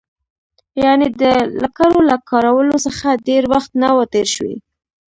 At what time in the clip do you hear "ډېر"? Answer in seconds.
3.27-3.43